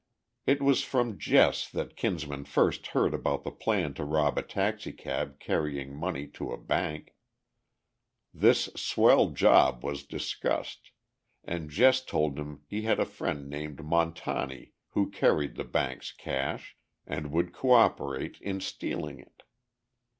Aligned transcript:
It 0.47 0.63
was 0.63 0.81
from 0.83 1.19
Jess 1.19 1.69
that 1.69 1.95
Kinsman 1.95 2.45
first 2.45 2.87
heard 2.87 3.13
about 3.13 3.43
the 3.43 3.51
plan 3.51 3.93
to 3.93 4.03
rob 4.03 4.35
a 4.35 4.41
taxicab 4.41 5.39
carrying 5.39 5.95
money 5.95 6.25
to 6.29 6.49
a 6.51 6.57
bank. 6.57 7.13
This 8.33 8.69
"swell 8.75 9.29
job" 9.29 9.83
was 9.83 10.01
discussed, 10.03 10.89
and 11.43 11.69
Jess 11.69 12.03
told 12.03 12.39
him 12.39 12.63
he 12.67 12.81
had 12.81 12.99
a 12.99 13.05
friend 13.05 13.47
named 13.47 13.77
Montani 13.85 14.71
who 14.93 15.07
carried 15.11 15.53
the 15.53 15.63
bank's 15.65 16.11
cash, 16.11 16.75
and 17.05 17.31
would 17.31 17.53
cooperate 17.53 18.41
in 18.41 18.59
stealing 18.59 19.19
it. 19.19 19.43